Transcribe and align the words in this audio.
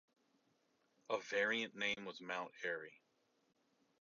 A 1.11 1.19
variant 1.19 1.75
name 1.75 2.05
was 2.05 2.19
"Mount 2.19 2.51
Airy". 2.63 3.03